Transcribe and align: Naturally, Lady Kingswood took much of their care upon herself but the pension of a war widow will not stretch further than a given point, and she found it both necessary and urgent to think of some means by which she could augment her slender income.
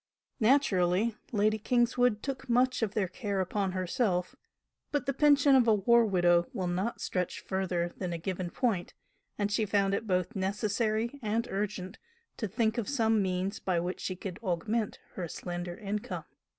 Naturally, 0.39 1.15
Lady 1.31 1.59
Kingswood 1.59 2.23
took 2.23 2.49
much 2.49 2.81
of 2.81 2.95
their 2.95 3.07
care 3.07 3.39
upon 3.39 3.73
herself 3.73 4.35
but 4.91 5.05
the 5.05 5.13
pension 5.13 5.53
of 5.53 5.67
a 5.67 5.75
war 5.75 6.07
widow 6.07 6.47
will 6.53 6.65
not 6.65 6.99
stretch 6.99 7.39
further 7.39 7.93
than 7.97 8.11
a 8.11 8.17
given 8.17 8.49
point, 8.49 8.95
and 9.37 9.51
she 9.51 9.63
found 9.63 9.93
it 9.93 10.07
both 10.07 10.35
necessary 10.35 11.19
and 11.21 11.47
urgent 11.51 11.99
to 12.37 12.47
think 12.47 12.79
of 12.79 12.89
some 12.89 13.21
means 13.21 13.59
by 13.59 13.79
which 13.79 13.99
she 13.99 14.15
could 14.15 14.39
augment 14.41 14.97
her 15.13 15.27
slender 15.27 15.77
income. 15.77 16.25